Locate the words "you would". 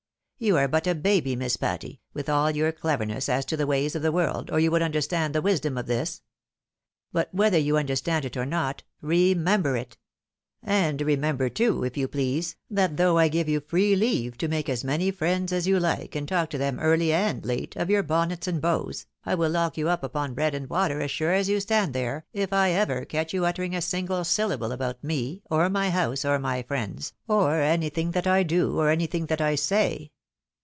4.59-4.81